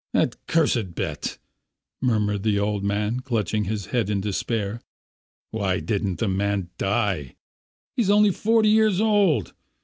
"That 0.13 0.35
cursed 0.47 0.95
bet," 0.95 1.37
murmured 2.01 2.41
the 2.41 2.57
old 2.57 2.83
man 2.83 3.19
clutching 3.19 3.65
his 3.65 3.85
head 3.93 4.09
in 4.09 4.19
despair... 4.19 4.81
"Why 5.51 5.79
didn't 5.79 6.17
the 6.17 6.27
man 6.27 6.71
die? 6.79 7.35
He's 7.95 8.09
only 8.09 8.31
forty 8.31 8.69
years 8.69 8.99
old. 8.99 9.53